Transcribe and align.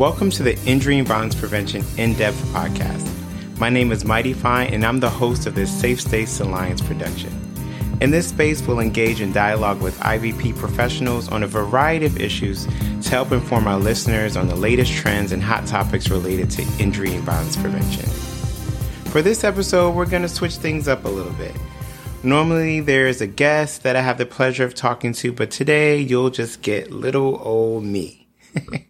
Welcome 0.00 0.30
to 0.30 0.42
the 0.42 0.58
Injury 0.64 0.98
and 0.98 1.06
Violence 1.06 1.34
Prevention 1.34 1.84
In 1.98 2.14
Depth 2.14 2.42
podcast. 2.54 3.06
My 3.58 3.68
name 3.68 3.92
is 3.92 4.02
Mighty 4.02 4.32
Fine, 4.32 4.72
and 4.72 4.82
I'm 4.82 4.98
the 4.98 5.10
host 5.10 5.44
of 5.44 5.54
this 5.54 5.70
Safe 5.70 6.00
States 6.00 6.40
Alliance 6.40 6.80
production. 6.80 7.30
In 8.00 8.10
this 8.10 8.28
space, 8.28 8.66
we'll 8.66 8.80
engage 8.80 9.20
in 9.20 9.30
dialogue 9.30 9.82
with 9.82 10.00
IVP 10.00 10.56
professionals 10.56 11.28
on 11.28 11.42
a 11.42 11.46
variety 11.46 12.06
of 12.06 12.18
issues 12.18 12.64
to 12.64 13.10
help 13.10 13.30
inform 13.30 13.66
our 13.66 13.78
listeners 13.78 14.38
on 14.38 14.48
the 14.48 14.56
latest 14.56 14.90
trends 14.90 15.32
and 15.32 15.42
hot 15.42 15.66
topics 15.66 16.08
related 16.08 16.48
to 16.52 16.66
injury 16.82 17.14
and 17.14 17.22
violence 17.22 17.58
prevention. 17.58 18.08
For 19.10 19.20
this 19.20 19.44
episode, 19.44 19.94
we're 19.94 20.06
going 20.06 20.22
to 20.22 20.30
switch 20.30 20.56
things 20.56 20.88
up 20.88 21.04
a 21.04 21.10
little 21.10 21.34
bit. 21.34 21.54
Normally, 22.22 22.80
there's 22.80 23.20
a 23.20 23.26
guest 23.26 23.82
that 23.82 23.96
I 23.96 24.00
have 24.00 24.16
the 24.16 24.24
pleasure 24.24 24.64
of 24.64 24.74
talking 24.74 25.12
to, 25.12 25.30
but 25.30 25.50
today 25.50 25.98
you'll 25.98 26.30
just 26.30 26.62
get 26.62 26.90
little 26.90 27.38
old 27.44 27.84
me. 27.84 28.28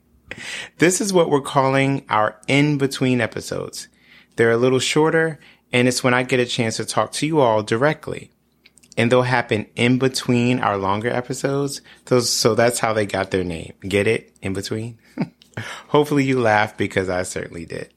this 0.81 1.01
is 1.01 1.13
what 1.13 1.31
we're 1.31 1.41
calling 1.41 2.05
our 2.09 2.41
in 2.49 2.77
between 2.77 3.21
episodes. 3.21 3.89
They're 4.37 4.51
a 4.51 4.57
little 4.57 4.79
shorter, 4.79 5.39
and 5.73 5.87
it's 5.87 6.03
when 6.03 6.15
I 6.15 6.25
get 6.25 6.41
a 6.41 6.47
chance 6.47 6.77
to 6.79 6.85
talk 6.85 7.13
to 7.13 7.27
you 7.27 7.41
all 7.41 7.63
directly 7.63 8.33
and 8.97 9.11
they'll 9.11 9.23
happen 9.23 9.67
in 9.77 9.99
between 9.99 10.61
our 10.61 10.77
longer 10.77 11.09
episodes. 11.09 11.81
So 12.07 12.55
that's 12.55 12.81
how 12.81 12.93
they 12.93 13.07
got 13.07 13.31
their 13.31 13.45
name. 13.45 13.73
Get 13.81 14.07
it? 14.07 14.37
In 14.43 14.53
between? 14.53 14.99
Hopefully 15.89 16.25
you 16.25 16.41
laughed 16.41 16.77
because 16.77 17.09
I 17.09 17.23
certainly 17.23 17.65
did. 17.65 17.95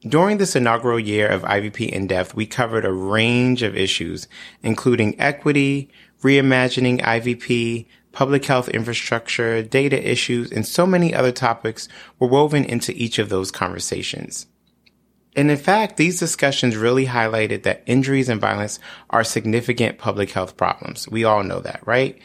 During 0.00 0.38
this 0.38 0.56
inaugural 0.56 0.98
year 0.98 1.28
of 1.28 1.42
IVP 1.42 1.88
In 1.88 2.06
Depth, 2.06 2.34
we 2.34 2.46
covered 2.46 2.84
a 2.84 2.92
range 2.92 3.62
of 3.62 3.76
issues, 3.76 4.26
including 4.62 5.20
equity, 5.20 5.90
reimagining 6.22 7.00
IVP, 7.02 7.86
public 8.12 8.44
health 8.44 8.68
infrastructure, 8.68 9.62
data 9.62 10.10
issues, 10.10 10.52
and 10.52 10.66
so 10.66 10.86
many 10.86 11.14
other 11.14 11.32
topics 11.32 11.88
were 12.18 12.28
woven 12.28 12.64
into 12.64 12.92
each 12.92 13.18
of 13.18 13.28
those 13.28 13.50
conversations. 13.50 14.46
And 15.34 15.50
in 15.50 15.56
fact, 15.56 15.96
these 15.96 16.20
discussions 16.20 16.76
really 16.76 17.06
highlighted 17.06 17.62
that 17.62 17.82
injuries 17.86 18.28
and 18.28 18.40
violence 18.40 18.78
are 19.08 19.24
significant 19.24 19.98
public 19.98 20.30
health 20.30 20.58
problems. 20.58 21.08
We 21.08 21.24
all 21.24 21.42
know 21.42 21.60
that, 21.60 21.80
right? 21.86 22.18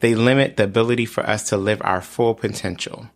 They 0.00 0.14
limit 0.14 0.56
the 0.56 0.64
ability 0.64 1.06
for 1.06 1.24
us 1.24 1.48
to 1.48 1.56
live 1.56 1.80
our 1.82 2.02
full 2.02 2.34
potential. 2.34 3.08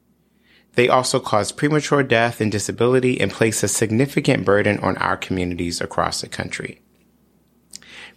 They 0.77 0.88
also 0.88 1.20
cause 1.20 1.53
premature 1.53 2.03
death 2.03 2.41
and 2.41 2.50
disability 2.50 3.20
and 3.20 3.31
place 3.31 3.62
a 3.62 3.69
significant 3.69 4.44
burden 4.47 4.78
on 4.78 4.97
our 4.97 5.16
communities 5.16 5.81
across 5.81 6.22
the 6.22 6.28
country 6.28 6.81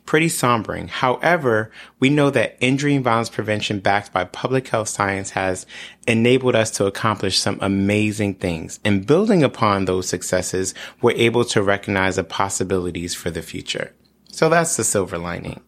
pretty 0.08 0.30
sombering. 0.30 0.88
However, 0.88 1.70
we 2.00 2.10
know 2.10 2.32
that 2.32 2.58
injury 2.60 2.96
and 2.96 3.04
violence 3.04 3.30
prevention 3.30 3.80
backed 3.80 4.12
by 4.12 4.24
public 4.24 4.68
health 4.70 4.88
science 4.88 5.32
has 5.32 5.68
enabled 6.08 6.56
us 6.56 6.72
to 6.72 6.86
accomplish 6.88 7.38
some 7.38 7.60
amazing 7.62 8.36
things. 8.36 8.80
And 8.84 9.06
building 9.06 9.44
upon 9.44 9.86
those 9.86 10.10
successes, 10.10 10.74
we're 11.02 11.12
able 11.12 11.46
to 11.46 11.62
recognize 11.62 12.16
the 12.16 12.24
possibilities 12.24 13.14
for 13.14 13.30
the 13.30 13.44
future. 13.44 13.94
So 14.32 14.50
that's 14.50 14.78
the 14.78 14.84
silver 14.84 15.20
lining. 15.20 15.62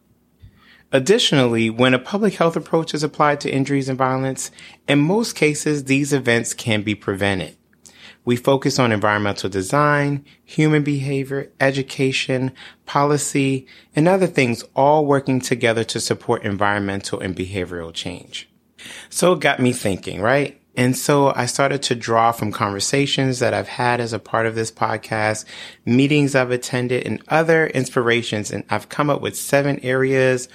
Additionally, 0.90 1.70
when 1.70 1.94
a 1.94 2.00
public 2.00 2.34
health 2.34 2.56
approach 2.56 2.94
is 2.94 3.04
applied 3.04 3.40
to 3.42 3.50
injuries 3.50 3.88
and 3.88 3.98
violence, 3.98 4.50
in 4.88 4.98
most 4.98 5.36
cases, 5.36 5.84
these 5.84 6.12
events 6.12 6.52
can 6.52 6.82
be 6.82 6.96
prevented. 6.96 7.56
We 8.30 8.36
focus 8.36 8.78
on 8.78 8.92
environmental 8.92 9.50
design, 9.50 10.24
human 10.44 10.84
behavior, 10.84 11.50
education, 11.58 12.52
policy, 12.86 13.66
and 13.96 14.06
other 14.06 14.28
things 14.28 14.62
all 14.76 15.04
working 15.04 15.40
together 15.40 15.82
to 15.82 15.98
support 15.98 16.44
environmental 16.44 17.18
and 17.18 17.34
behavioral 17.34 17.92
change. 17.92 18.48
So 19.08 19.32
it 19.32 19.40
got 19.40 19.58
me 19.58 19.72
thinking, 19.72 20.20
right? 20.20 20.62
And 20.76 20.96
so 20.96 21.34
I 21.34 21.46
started 21.46 21.82
to 21.82 21.96
draw 21.96 22.30
from 22.30 22.52
conversations 22.52 23.40
that 23.40 23.52
I've 23.52 23.66
had 23.66 24.00
as 24.00 24.12
a 24.12 24.20
part 24.20 24.46
of 24.46 24.54
this 24.54 24.70
podcast, 24.70 25.44
meetings 25.84 26.36
I've 26.36 26.52
attended, 26.52 27.04
and 27.08 27.20
other 27.26 27.66
inspirations. 27.66 28.52
And 28.52 28.62
I've 28.70 28.88
come 28.88 29.10
up 29.10 29.20
with 29.20 29.36
seven 29.36 29.80
areas 29.80 30.48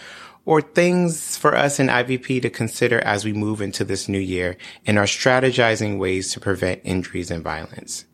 or 0.45 0.61
things 0.61 1.35
for 1.37 1.55
us 1.55 1.79
in 1.79 1.87
IVP 1.87 2.41
to 2.41 2.49
consider 2.49 2.99
as 2.99 3.25
we 3.25 3.33
move 3.33 3.61
into 3.61 3.83
this 3.83 4.07
new 4.07 4.19
year 4.19 4.57
and 4.85 4.97
are 4.97 5.05
strategizing 5.05 5.97
ways 5.97 6.31
to 6.31 6.39
prevent 6.39 6.81
injuries 6.83 7.31
and 7.31 7.43
violence. 7.43 8.05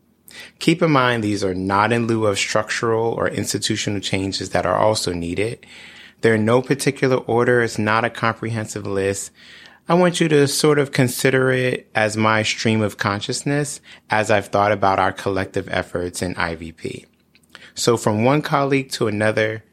Keep 0.58 0.82
in 0.82 0.90
mind 0.90 1.22
these 1.22 1.44
are 1.44 1.54
not 1.54 1.92
in 1.92 2.06
lieu 2.06 2.26
of 2.26 2.38
structural 2.38 3.12
or 3.12 3.28
institutional 3.28 4.00
changes 4.00 4.50
that 4.50 4.64
are 4.64 4.76
also 4.76 5.12
needed. 5.12 5.66
They're 6.22 6.36
in 6.36 6.44
no 6.44 6.62
particular 6.62 7.16
order. 7.16 7.62
It's 7.62 7.78
not 7.78 8.04
a 8.04 8.10
comprehensive 8.10 8.86
list. 8.86 9.30
I 9.88 9.94
want 9.94 10.20
you 10.20 10.28
to 10.28 10.46
sort 10.48 10.78
of 10.78 10.92
consider 10.92 11.50
it 11.50 11.90
as 11.94 12.16
my 12.16 12.44
stream 12.44 12.80
of 12.80 12.96
consciousness 12.96 13.80
as 14.08 14.30
I've 14.30 14.46
thought 14.46 14.72
about 14.72 15.00
our 15.00 15.12
collective 15.12 15.68
efforts 15.68 16.22
in 16.22 16.34
IVP. 16.36 17.06
So 17.74 17.96
from 17.96 18.24
one 18.24 18.42
colleague 18.42 18.90
to 18.92 19.08
another, 19.08 19.64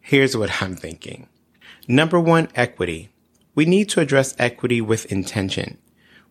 here's 0.00 0.36
what 0.36 0.62
I'm 0.62 0.76
thinking. 0.76 1.28
Number 1.92 2.18
one, 2.18 2.48
equity. 2.54 3.10
We 3.54 3.66
need 3.66 3.90
to 3.90 4.00
address 4.00 4.34
equity 4.38 4.80
with 4.80 5.12
intention. 5.12 5.76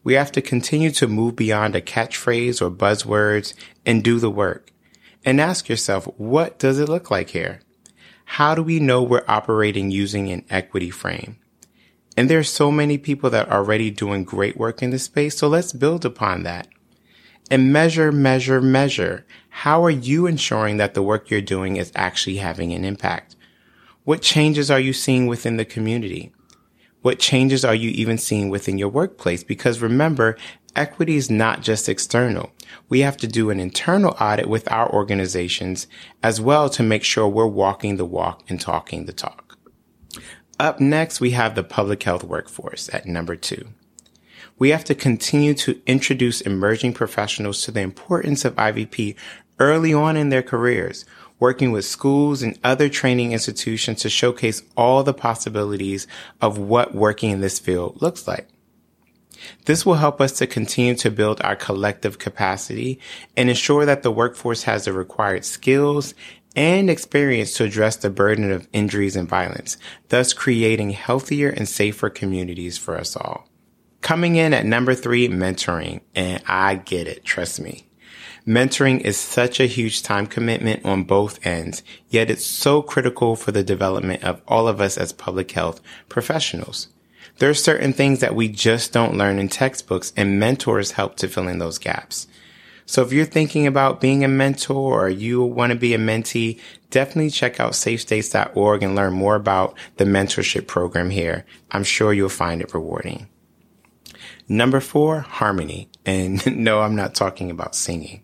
We 0.04 0.16
have 0.16 0.32
to 0.32 0.42
continue 0.42 0.90
to 0.90 1.08
move 1.08 1.36
beyond 1.36 1.76
a 1.76 1.82
catchphrase 1.82 2.64
or 2.64 2.72
buzzwords 2.72 3.54
and 3.86 4.04
do 4.04 4.18
the 4.18 4.32
work. 4.32 4.72
And 5.24 5.40
ask 5.40 5.70
yourself, 5.70 6.06
what 6.18 6.58
does 6.58 6.80
it 6.80 6.90
look 6.90 7.12
like 7.12 7.30
here? 7.30 7.62
How 8.26 8.56
do 8.56 8.64
we 8.64 8.80
know 8.80 9.04
we're 9.04 9.24
operating 9.28 9.92
using 9.92 10.32
an 10.32 10.46
equity 10.50 10.90
frame? 10.90 11.38
And 12.18 12.28
there's 12.28 12.50
so 12.50 12.72
many 12.72 12.98
people 12.98 13.30
that 13.30 13.48
are 13.48 13.60
already 13.60 13.92
doing 13.92 14.24
great 14.24 14.58
work 14.58 14.82
in 14.82 14.90
this 14.90 15.04
space, 15.04 15.38
so 15.38 15.48
let's 15.48 15.74
build 15.74 16.06
upon 16.06 16.42
that. 16.42 16.70
And 17.52 17.72
measure, 17.72 18.12
measure, 18.12 18.62
measure. 18.62 19.28
How 19.50 19.86
are 19.86 19.92
you 19.92 20.26
ensuring 20.26 20.78
that 20.78 20.96
the 20.96 21.04
work 21.04 21.30
you're 21.30 21.40
doing 21.40 21.76
is 21.76 21.92
actually 21.94 22.38
having 22.38 22.74
an 22.74 22.84
impact? 22.84 23.36
What 24.04 24.24
changes 24.24 24.72
are 24.72 24.80
you 24.80 24.94
seeing 24.94 25.28
within 25.28 25.58
the 25.58 25.66
community? 25.66 26.34
What 27.04 27.20
changes 27.20 27.64
are 27.64 27.76
you 27.76 27.92
even 27.92 28.18
seeing 28.18 28.50
within 28.50 28.80
your 28.80 28.90
workplace? 28.90 29.44
Because 29.44 29.80
remember, 29.80 30.38
equity 30.76 31.18
is 31.18 31.30
not 31.30 31.62
just 31.62 31.88
external. 31.88 32.52
We 32.90 33.02
have 33.02 33.16
to 33.18 33.28
do 33.28 33.52
an 33.52 33.60
internal 33.60 34.18
audit 34.20 34.48
with 34.48 34.72
our 34.72 34.92
organizations 34.92 35.86
as 36.24 36.42
well 36.42 36.68
to 36.72 36.82
make 36.82 37.04
sure 37.04 37.28
we're 37.28 37.46
walking 37.46 37.98
the 37.98 38.06
walk 38.06 38.44
and 38.50 38.60
talking 38.60 39.06
the 39.06 39.14
talk. 39.14 39.58
Up 40.60 40.80
next, 40.80 41.22
we 41.22 41.32
have 41.32 41.54
the 41.54 41.64
public 41.64 42.02
health 42.02 42.24
workforce 42.24 42.90
at 42.94 43.06
number 43.06 43.36
two. 43.36 43.68
We 44.58 44.70
have 44.70 44.84
to 44.86 44.96
continue 44.96 45.54
to 45.56 45.80
introduce 45.86 46.42
emerging 46.42 46.94
professionals 46.94 47.62
to 47.64 47.72
the 47.72 47.82
importance 47.82 48.46
of 48.46 48.56
IVP 48.56 49.16
early 49.60 49.94
on 49.94 50.18
in 50.18 50.30
their 50.30 50.44
careers 50.44 51.06
working 51.42 51.72
with 51.74 51.84
schools 51.84 52.42
and 52.42 52.58
other 52.64 52.88
training 52.88 53.34
institutions 53.34 54.00
to 54.00 54.10
showcase 54.10 54.62
all 54.78 55.04
the 55.04 55.14
possibilities 55.14 56.08
of 56.40 56.58
what 56.58 56.96
working 56.96 57.32
in 57.32 57.42
this 57.42 57.60
field 57.60 58.02
looks 58.02 58.28
like. 58.28 58.48
This 59.66 59.86
will 59.86 59.96
help 59.96 60.22
us 60.22 60.34
to 60.34 60.46
continue 60.46 60.94
to 60.96 61.10
build 61.10 61.42
our 61.42 61.56
collective 61.56 62.20
capacity 62.20 63.00
and 63.36 63.50
ensure 63.50 63.86
that 63.86 64.04
the 64.04 64.12
workforce 64.12 64.64
has 64.64 64.86
the 64.86 64.94
required 64.94 65.44
skills 65.44 66.14
and 66.56 66.90
experience 66.90 67.54
to 67.54 67.64
address 67.64 67.96
the 67.96 68.12
burden 68.12 68.52
of 68.52 68.68
injuries 68.72 69.16
and 69.16 69.28
violence, 69.28 69.78
thus 70.10 70.34
creating 70.34 70.92
healthier 70.92 71.50
and 71.50 71.68
safer 71.68 72.10
communities 72.10 72.78
for 72.78 72.98
us 72.98 73.16
all. 73.16 73.48
Coming 74.02 74.36
in 74.36 74.54
at 74.54 74.66
number 74.66 74.94
three, 74.94 75.28
mentoring. 75.28 76.02
And 76.14 76.44
I 76.46 76.76
get 76.76 77.08
it. 77.08 77.24
Trust 77.24 77.60
me. 77.60 77.88
Mentoring 78.48 79.02
is 79.02 79.18
such 79.18 79.60
a 79.60 79.68
huge 79.68 80.02
time 80.02 80.26
commitment 80.26 80.84
on 80.84 81.04
both 81.04 81.46
ends, 81.46 81.84
yet 82.10 82.32
it's 82.32 82.46
so 82.46 82.82
critical 82.82 83.36
for 83.36 83.52
the 83.52 83.64
development 83.64 84.24
of 84.24 84.42
all 84.48 84.68
of 84.68 84.82
us 84.82 84.98
as 84.98 85.14
public 85.14 85.52
health 85.52 85.80
professionals. 86.10 86.88
There 87.38 87.52
are 87.52 87.56
certain 87.56 87.94
things 87.94 88.20
that 88.20 88.34
we 88.34 88.48
just 88.48 88.92
don't 88.94 89.18
learn 89.18 89.38
in 89.38 89.48
textbooks 89.48 90.12
and 90.18 90.40
mentors 90.40 90.94
help 90.94 91.18
to 91.18 91.28
fill 91.28 91.48
in 91.48 91.60
those 91.60 91.78
gaps. 91.78 92.28
So 92.88 93.04
if 93.04 93.14
you're 93.14 93.26
thinking 93.26 93.68
about 93.68 94.02
being 94.02 94.24
a 94.24 94.28
mentor 94.28 95.06
or 95.06 95.10
you 95.10 95.44
want 95.44 95.72
to 95.72 95.78
be 95.78 95.94
a 95.94 96.00
mentee, 96.00 96.60
definitely 96.90 97.30
check 97.30 97.60
out 97.60 97.74
safestates.org 97.74 98.82
and 98.82 98.96
learn 98.96 99.14
more 99.14 99.36
about 99.36 99.78
the 99.98 100.06
mentorship 100.06 100.66
program 100.66 101.12
here. 101.12 101.46
I'm 101.70 101.84
sure 101.84 102.12
you'll 102.12 102.30
find 102.30 102.60
it 102.60 102.74
rewarding. 102.74 103.28
Number 104.48 104.80
four, 104.80 105.20
harmony. 105.22 105.90
And 106.06 106.58
no, 106.58 106.82
I'm 106.82 106.96
not 106.96 107.16
talking 107.16 107.52
about 107.52 107.76
singing. 107.76 108.24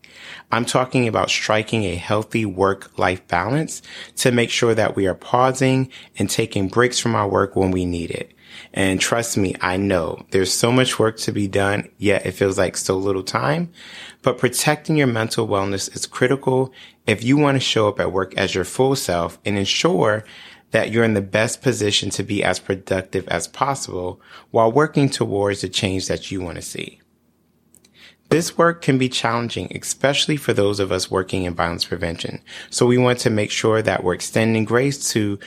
I'm 0.51 0.65
talking 0.65 1.07
about 1.07 1.29
striking 1.29 1.83
a 1.83 1.95
healthy 1.95 2.45
work 2.45 2.97
life 2.97 3.27
balance 3.27 3.81
to 4.17 4.31
make 4.31 4.49
sure 4.49 4.73
that 4.73 4.95
we 4.95 5.07
are 5.07 5.15
pausing 5.15 5.89
and 6.17 6.29
taking 6.29 6.67
breaks 6.67 6.99
from 6.99 7.15
our 7.15 7.27
work 7.27 7.55
when 7.55 7.71
we 7.71 7.85
need 7.85 8.11
it. 8.11 8.33
And 8.73 8.99
trust 8.99 9.37
me, 9.37 9.55
I 9.61 9.77
know 9.77 10.25
there's 10.31 10.51
so 10.51 10.71
much 10.71 10.99
work 10.99 11.17
to 11.17 11.31
be 11.31 11.47
done, 11.47 11.89
yet 11.97 12.25
it 12.25 12.31
feels 12.31 12.57
like 12.57 12.77
so 12.77 12.97
little 12.97 13.23
time. 13.23 13.71
But 14.21 14.37
protecting 14.37 14.97
your 14.97 15.07
mental 15.07 15.47
wellness 15.47 15.93
is 15.95 16.05
critical 16.05 16.73
if 17.05 17.23
you 17.23 17.37
want 17.37 17.55
to 17.55 17.59
show 17.59 17.87
up 17.87 17.99
at 17.99 18.11
work 18.11 18.35
as 18.35 18.55
your 18.55 18.65
full 18.65 18.95
self 18.95 19.39
and 19.45 19.57
ensure 19.57 20.23
that 20.71 20.91
you're 20.91 21.03
in 21.03 21.13
the 21.13 21.21
best 21.21 21.61
position 21.61 22.09
to 22.11 22.23
be 22.23 22.43
as 22.43 22.59
productive 22.59 23.27
as 23.27 23.47
possible 23.47 24.21
while 24.51 24.71
working 24.71 25.09
towards 25.09 25.61
the 25.61 25.69
change 25.69 26.07
that 26.07 26.31
you 26.31 26.41
want 26.41 26.55
to 26.55 26.61
see. 26.61 27.01
This 28.29 28.57
work 28.57 28.81
can 28.81 28.97
be 28.97 29.07
challenging, 29.07 29.71
especially 29.75 30.35
for 30.35 30.51
those 30.51 30.81
of 30.81 30.91
us 30.91 31.09
working 31.09 31.43
in 31.43 31.55
violence 31.55 31.85
prevention. 31.85 32.41
So 32.69 32.85
we 32.85 32.97
want 32.97 33.19
to 33.19 33.29
make 33.29 33.51
sure 33.51 33.81
that 33.81 34.03
we're 34.03 34.15
extending 34.15 34.65
grace 34.65 35.11
to 35.11 35.39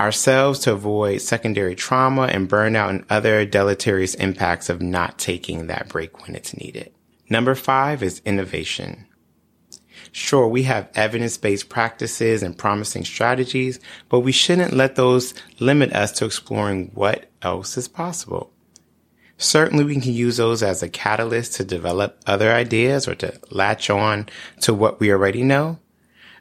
ourselves 0.00 0.58
to 0.60 0.72
avoid 0.72 1.20
secondary 1.20 1.74
trauma 1.74 2.22
and 2.22 2.48
burnout 2.48 2.88
and 2.88 3.04
other 3.10 3.44
deleterious 3.44 4.14
impacts 4.14 4.68
of 4.68 4.80
not 4.80 5.18
taking 5.18 5.66
that 5.66 5.88
break 5.88 6.22
when 6.22 6.34
it's 6.34 6.56
needed. 6.56 6.92
Number 7.28 7.54
five 7.54 8.02
is 8.02 8.22
innovation. 8.24 9.06
Sure, 10.16 10.46
we 10.46 10.62
have 10.62 10.88
evidence-based 10.94 11.68
practices 11.68 12.44
and 12.44 12.56
promising 12.56 13.04
strategies, 13.04 13.80
but 14.08 14.20
we 14.20 14.30
shouldn't 14.30 14.72
let 14.72 14.94
those 14.94 15.34
limit 15.58 15.92
us 15.92 16.12
to 16.12 16.24
exploring 16.24 16.92
what 16.94 17.28
else 17.42 17.76
is 17.76 17.88
possible. 17.88 18.52
Certainly 19.38 19.82
we 19.82 20.00
can 20.00 20.12
use 20.12 20.36
those 20.36 20.62
as 20.62 20.84
a 20.84 20.88
catalyst 20.88 21.54
to 21.54 21.64
develop 21.64 22.20
other 22.28 22.52
ideas 22.52 23.08
or 23.08 23.16
to 23.16 23.36
latch 23.50 23.90
on 23.90 24.28
to 24.60 24.72
what 24.72 25.00
we 25.00 25.10
already 25.10 25.42
know. 25.42 25.80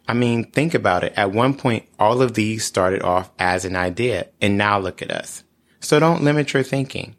I 0.08 0.14
mean, 0.14 0.52
think 0.52 0.76
about 0.76 1.04
it. 1.04 1.14
At 1.18 1.32
one 1.32 1.56
point, 1.56 1.88
all 1.98 2.22
of 2.22 2.36
these 2.36 2.64
started 2.64 3.02
off 3.02 3.32
as 3.40 3.66
an 3.66 3.76
idea 3.76 4.28
and 4.40 4.56
now 4.56 4.78
look 4.78 5.02
at 5.02 5.10
us. 5.10 5.44
So 5.80 6.00
don't 6.00 6.24
limit 6.24 6.54
your 6.54 6.62
thinking. 6.62 7.16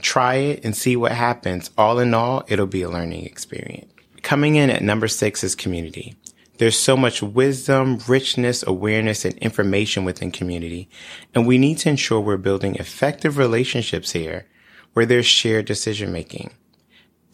Try 0.00 0.36
it 0.36 0.64
and 0.64 0.74
see 0.74 0.96
what 0.96 1.12
happens. 1.12 1.70
All 1.76 1.98
in 1.98 2.14
all, 2.14 2.44
it'll 2.48 2.66
be 2.66 2.80
a 2.80 2.88
learning 2.88 3.26
experience. 3.26 3.92
Coming 4.22 4.56
in 4.56 4.70
at 4.70 4.82
number 4.82 5.08
six 5.08 5.44
is 5.44 5.54
community. 5.54 6.16
There's 6.58 6.78
so 6.78 6.96
much 6.96 7.22
wisdom, 7.22 8.00
richness, 8.08 8.64
awareness, 8.66 9.24
and 9.24 9.34
information 9.38 10.04
within 10.04 10.32
community, 10.32 10.88
and 11.34 11.46
we 11.46 11.56
need 11.56 11.78
to 11.78 11.88
ensure 11.88 12.20
we're 12.20 12.36
building 12.36 12.74
effective 12.76 13.38
relationships 13.38 14.10
here 14.10 14.46
where 14.92 15.06
there's 15.06 15.26
shared 15.26 15.66
decision 15.66 16.12
making. 16.12 16.50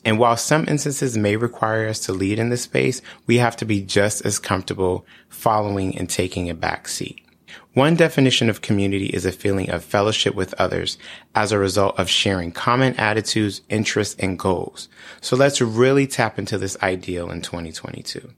And 0.04 0.18
while 0.18 0.36
some 0.36 0.68
instances 0.68 1.16
may 1.16 1.36
require 1.36 1.88
us 1.88 2.00
to 2.00 2.12
lead 2.12 2.38
in 2.38 2.50
this 2.50 2.62
space, 2.62 3.00
we 3.26 3.38
have 3.38 3.56
to 3.56 3.64
be 3.64 3.80
just 3.80 4.26
as 4.26 4.38
comfortable 4.38 5.06
following 5.30 5.96
and 5.96 6.10
taking 6.10 6.50
a 6.50 6.54
back 6.54 6.88
seat. 6.88 7.23
One 7.72 7.96
definition 7.96 8.48
of 8.48 8.60
community 8.60 9.06
is 9.06 9.26
a 9.26 9.32
feeling 9.32 9.70
of 9.70 9.84
fellowship 9.84 10.34
with 10.34 10.54
others 10.54 10.96
as 11.34 11.50
a 11.50 11.58
result 11.58 11.98
of 11.98 12.08
sharing 12.08 12.52
common 12.52 12.94
attitudes, 12.94 13.62
interests, 13.68 14.16
and 14.18 14.38
goals. 14.38 14.88
So 15.20 15.36
let's 15.36 15.60
really 15.60 16.06
tap 16.06 16.38
into 16.38 16.56
this 16.58 16.76
ideal 16.82 17.30
in 17.30 17.42
2022. 17.42 18.30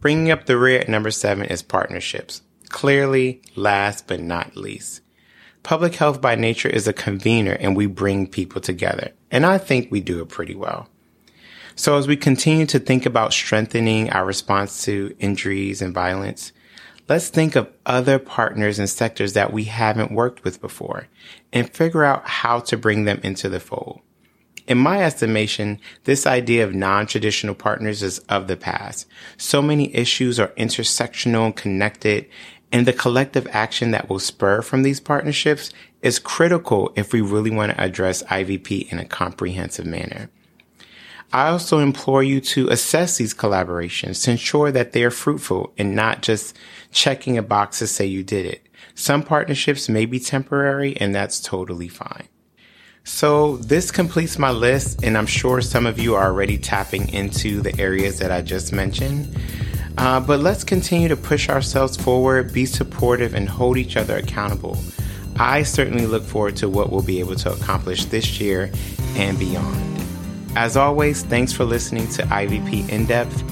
Bringing 0.00 0.30
up 0.30 0.46
the 0.46 0.58
rear 0.58 0.80
at 0.80 0.88
number 0.88 1.10
seven 1.10 1.46
is 1.46 1.62
partnerships. 1.62 2.42
Clearly, 2.68 3.42
last 3.54 4.06
but 4.06 4.20
not 4.20 4.56
least. 4.56 5.00
Public 5.62 5.94
health 5.94 6.20
by 6.20 6.34
nature 6.34 6.68
is 6.68 6.88
a 6.88 6.92
convener 6.92 7.52
and 7.52 7.76
we 7.76 7.86
bring 7.86 8.26
people 8.26 8.60
together. 8.60 9.12
And 9.30 9.46
I 9.46 9.58
think 9.58 9.90
we 9.90 10.00
do 10.00 10.20
it 10.20 10.28
pretty 10.28 10.54
well. 10.54 10.88
So 11.74 11.96
as 11.96 12.06
we 12.06 12.16
continue 12.16 12.66
to 12.66 12.78
think 12.78 13.06
about 13.06 13.32
strengthening 13.32 14.10
our 14.10 14.24
response 14.24 14.84
to 14.84 15.14
injuries 15.18 15.80
and 15.80 15.94
violence, 15.94 16.52
let's 17.08 17.28
think 17.28 17.56
of 17.56 17.70
other 17.86 18.18
partners 18.18 18.78
and 18.78 18.88
sectors 18.88 19.32
that 19.32 19.52
we 19.52 19.64
haven't 19.64 20.12
worked 20.12 20.44
with 20.44 20.60
before 20.60 21.08
and 21.52 21.74
figure 21.74 22.04
out 22.04 22.26
how 22.26 22.60
to 22.60 22.76
bring 22.76 23.04
them 23.04 23.20
into 23.22 23.48
the 23.48 23.60
fold. 23.60 24.00
In 24.68 24.78
my 24.78 25.02
estimation, 25.02 25.80
this 26.04 26.26
idea 26.26 26.64
of 26.64 26.74
non-traditional 26.74 27.54
partners 27.54 28.02
is 28.02 28.20
of 28.20 28.46
the 28.46 28.56
past. 28.56 29.08
So 29.36 29.60
many 29.60 29.94
issues 29.94 30.38
are 30.38 30.48
intersectional 30.48 31.46
and 31.46 31.56
connected 31.56 32.28
and 32.72 32.86
the 32.86 32.92
collective 32.92 33.46
action 33.50 33.90
that 33.90 34.08
will 34.08 34.18
spur 34.18 34.62
from 34.62 34.82
these 34.82 34.98
partnerships 34.98 35.70
is 36.00 36.18
critical 36.18 36.90
if 36.96 37.12
we 37.12 37.20
really 37.20 37.50
want 37.50 37.70
to 37.70 37.80
address 37.80 38.22
IVP 38.24 38.90
in 38.90 38.98
a 38.98 39.04
comprehensive 39.04 39.84
manner. 39.84 40.30
I 41.32 41.48
also 41.48 41.78
implore 41.78 42.22
you 42.22 42.40
to 42.40 42.68
assess 42.68 43.16
these 43.16 43.34
collaborations 43.34 44.24
to 44.24 44.32
ensure 44.32 44.70
that 44.72 44.92
they 44.92 45.04
are 45.04 45.10
fruitful 45.10 45.72
and 45.78 45.94
not 45.94 46.22
just 46.22 46.56
checking 46.90 47.38
a 47.38 47.42
box 47.42 47.78
to 47.78 47.86
say 47.86 48.06
you 48.06 48.22
did 48.22 48.46
it. 48.46 48.66
Some 48.94 49.22
partnerships 49.22 49.88
may 49.88 50.06
be 50.06 50.20
temporary 50.20 50.96
and 50.96 51.14
that's 51.14 51.40
totally 51.40 51.88
fine. 51.88 52.28
So 53.04 53.56
this 53.56 53.90
completes 53.90 54.38
my 54.38 54.50
list 54.50 55.02
and 55.02 55.18
I'm 55.18 55.26
sure 55.26 55.60
some 55.60 55.86
of 55.86 55.98
you 55.98 56.14
are 56.14 56.26
already 56.26 56.58
tapping 56.58 57.08
into 57.08 57.60
the 57.60 57.78
areas 57.80 58.18
that 58.18 58.30
I 58.30 58.42
just 58.42 58.72
mentioned. 58.72 59.36
Uh, 59.98 60.20
but 60.20 60.40
let's 60.40 60.64
continue 60.64 61.08
to 61.08 61.16
push 61.16 61.48
ourselves 61.48 61.96
forward, 61.96 62.52
be 62.52 62.64
supportive, 62.64 63.34
and 63.34 63.48
hold 63.48 63.76
each 63.76 63.96
other 63.96 64.16
accountable. 64.16 64.78
I 65.36 65.62
certainly 65.62 66.06
look 66.06 66.22
forward 66.22 66.56
to 66.56 66.68
what 66.68 66.90
we'll 66.90 67.02
be 67.02 67.20
able 67.20 67.36
to 67.36 67.52
accomplish 67.52 68.06
this 68.06 68.40
year 68.40 68.70
and 69.16 69.38
beyond. 69.38 69.91
As 70.54 70.76
always, 70.76 71.22
thanks 71.22 71.52
for 71.52 71.64
listening 71.64 72.08
to 72.08 72.22
IVP 72.24 72.88
In 72.90 73.06
Depth. 73.06 73.42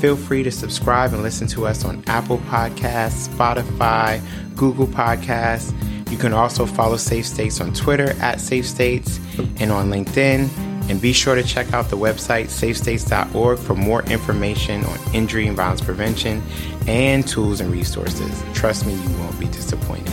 Feel 0.00 0.16
free 0.16 0.42
to 0.42 0.50
subscribe 0.50 1.12
and 1.12 1.22
listen 1.22 1.46
to 1.48 1.66
us 1.66 1.84
on 1.84 2.02
Apple 2.06 2.38
Podcasts, 2.38 3.28
Spotify, 3.28 4.20
Google 4.56 4.86
Podcasts. 4.86 5.72
You 6.10 6.18
can 6.18 6.32
also 6.32 6.66
follow 6.66 6.96
Safe 6.96 7.26
States 7.26 7.60
on 7.60 7.72
Twitter 7.72 8.10
at 8.20 8.40
Safe 8.40 8.66
States 8.66 9.20
and 9.58 9.70
on 9.70 9.90
LinkedIn 9.90 10.48
and 10.90 11.00
be 11.00 11.12
sure 11.12 11.34
to 11.34 11.42
check 11.42 11.72
out 11.72 11.88
the 11.88 11.96
website 11.96 12.46
safestates.org 12.46 13.58
for 13.58 13.74
more 13.74 14.02
information 14.04 14.84
on 14.84 14.98
injury 15.14 15.46
and 15.46 15.56
violence 15.56 15.80
prevention 15.80 16.42
and 16.86 17.26
tools 17.28 17.60
and 17.60 17.70
resources. 17.70 18.42
Trust 18.54 18.86
me, 18.86 18.94
you 18.94 19.18
won't 19.18 19.38
be 19.38 19.46
disappointed. 19.46 20.12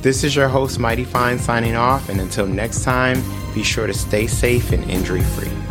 This 0.00 0.22
is 0.22 0.36
your 0.36 0.48
host, 0.48 0.78
Mighty 0.78 1.04
Fine, 1.04 1.40
signing 1.40 1.74
off. 1.74 2.08
And 2.08 2.20
until 2.20 2.46
next 2.46 2.84
time, 2.84 3.22
be 3.58 3.64
sure 3.64 3.88
to 3.88 3.92
stay 3.92 4.28
safe 4.28 4.70
and 4.70 4.88
injury 4.88 5.20
free. 5.20 5.67